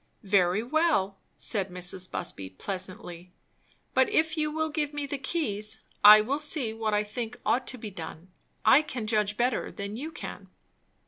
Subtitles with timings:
[0.23, 2.09] "Very well," said Mrs.
[2.09, 3.31] Busby pleasantly;
[3.93, 7.67] "but if you will give me the keys, I will see what I think ought
[7.67, 8.31] to be done.
[8.65, 10.49] I can judge better than you can."